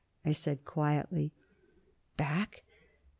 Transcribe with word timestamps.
I 0.25 0.31
said 0.31 0.65
quietly. 0.65 1.31
"Back?" 2.17 2.63